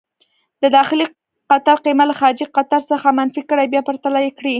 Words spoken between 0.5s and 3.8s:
د داخلي قطر قېمت له خارجي قطر څخه منفي کړئ،